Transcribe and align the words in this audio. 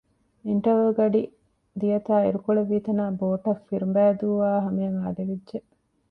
އިންޓަވަލް 0.47 0.95
ގަޑި 0.97 1.21
ދިޔަތާ 1.79 2.13
އިރުކޮޅެއް 2.23 2.69
ވީތަނާ 2.71 3.03
ބޯޓަށް 3.19 3.63
ފިރުބަނއިދޫ 3.67 4.27
އާ 4.41 4.51
ހަމައަށް 4.65 4.99
އާދެވިއްޖެ 5.01 5.57